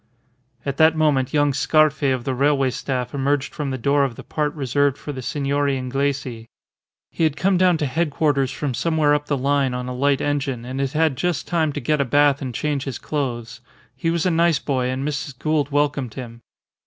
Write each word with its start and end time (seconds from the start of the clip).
At 0.65 0.77
that 0.77 0.95
moment 0.97 1.31
young 1.31 1.53
Scarfe 1.53 2.01
of 2.11 2.23
the 2.23 2.33
railway 2.33 2.71
staff 2.71 3.13
emerged 3.13 3.53
from 3.53 3.69
the 3.69 3.77
door 3.77 4.03
of 4.03 4.15
the 4.15 4.23
part 4.23 4.51
reserved 4.55 4.97
for 4.97 5.11
the 5.11 5.21
Signori 5.21 5.77
Inglesi. 5.79 6.47
He 7.11 7.23
had 7.23 7.37
come 7.37 7.55
down 7.55 7.77
to 7.77 7.85
headquarters 7.85 8.49
from 8.49 8.73
somewhere 8.73 9.13
up 9.13 9.27
the 9.27 9.37
line 9.37 9.75
on 9.75 9.87
a 9.87 9.93
light 9.93 10.19
engine, 10.19 10.65
and 10.65 10.79
had 10.81 10.93
had 10.93 11.17
just 11.17 11.47
time 11.47 11.71
to 11.73 11.79
get 11.79 12.01
a 12.01 12.05
bath 12.05 12.41
and 12.41 12.51
change 12.55 12.85
his 12.85 12.97
clothes. 12.97 13.61
He 13.95 14.09
was 14.09 14.25
a 14.25 14.31
nice 14.31 14.57
boy, 14.57 14.87
and 14.89 15.07
Mrs. 15.07 15.37
Gould 15.37 15.69
welcomed 15.69 16.15
him. 16.15 16.41